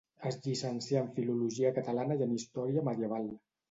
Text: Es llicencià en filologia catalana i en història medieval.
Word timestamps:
Es 0.29 0.37
llicencià 0.45 1.03
en 1.03 1.13
filologia 1.19 1.73
catalana 1.79 2.21
i 2.25 2.29
en 2.31 2.37
història 2.43 2.91
medieval. 2.93 3.35